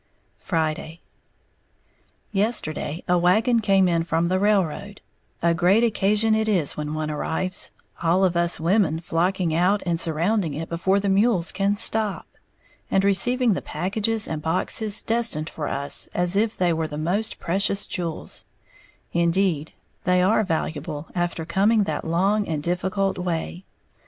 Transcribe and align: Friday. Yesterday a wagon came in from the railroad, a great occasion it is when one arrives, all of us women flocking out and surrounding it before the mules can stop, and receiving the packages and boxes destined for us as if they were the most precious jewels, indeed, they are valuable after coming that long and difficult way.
Friday. 0.39 0.99
Yesterday 2.31 3.03
a 3.07 3.19
wagon 3.19 3.59
came 3.59 3.87
in 3.87 4.03
from 4.03 4.29
the 4.29 4.39
railroad, 4.39 4.99
a 5.43 5.53
great 5.53 5.83
occasion 5.83 6.33
it 6.33 6.47
is 6.49 6.75
when 6.75 6.95
one 6.95 7.11
arrives, 7.11 7.69
all 8.01 8.25
of 8.25 8.35
us 8.35 8.59
women 8.59 8.99
flocking 8.99 9.53
out 9.53 9.83
and 9.85 9.99
surrounding 9.99 10.55
it 10.55 10.69
before 10.69 10.99
the 10.99 11.07
mules 11.07 11.51
can 11.51 11.77
stop, 11.77 12.25
and 12.89 13.03
receiving 13.03 13.53
the 13.53 13.61
packages 13.61 14.27
and 14.27 14.41
boxes 14.41 15.03
destined 15.03 15.51
for 15.51 15.67
us 15.67 16.09
as 16.15 16.35
if 16.35 16.57
they 16.57 16.73
were 16.73 16.87
the 16.87 16.97
most 16.97 17.39
precious 17.39 17.85
jewels, 17.85 18.43
indeed, 19.13 19.71
they 20.05 20.19
are 20.19 20.43
valuable 20.43 21.09
after 21.13 21.45
coming 21.45 21.83
that 21.83 22.03
long 22.03 22.47
and 22.47 22.63
difficult 22.63 23.19
way. 23.19 23.63